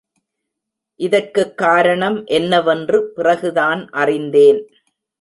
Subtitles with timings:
[0.95, 4.69] இதற்குக் காரணம் என்னவென்று பிறகுதான் அறிந்தேன்.